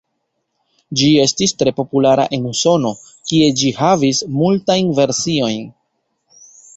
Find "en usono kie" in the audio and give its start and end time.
2.37-3.49